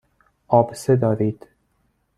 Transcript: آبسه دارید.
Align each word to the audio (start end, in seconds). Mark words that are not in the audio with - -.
آبسه 0.47 0.95
دارید. 0.95 1.47